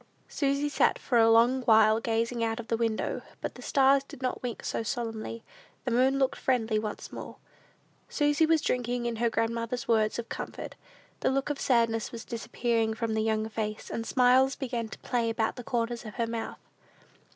[0.27, 4.19] Susy sat for a long while gazing out of the window; but the stars did
[4.19, 5.43] not wink so solemnly;
[5.85, 7.35] the moon looked friendly once more.
[8.09, 10.73] Susy was drinking in her grandmother's words of comfort.
[11.19, 15.29] The look of sadness was disappearing from the young face, and smiles began to play
[15.29, 16.57] about the corners of her mouth.